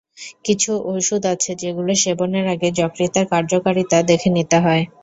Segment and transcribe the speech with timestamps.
[0.45, 4.83] কিছু ওষুধ আছে, যেগুলো সেবনের আগে যকৃতের কার্যকারিতা দেখে নিতে হয়।